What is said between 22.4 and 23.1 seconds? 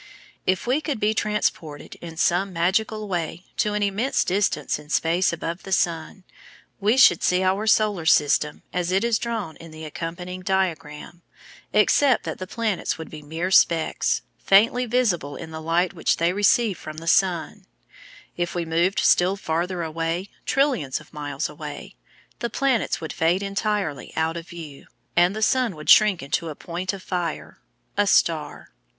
planets